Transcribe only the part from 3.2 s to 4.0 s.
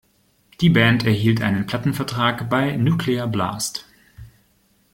Blast.